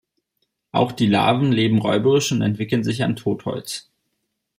[0.71, 3.91] Auch die Larven leben räuberisch und entwickeln sich an Totholz.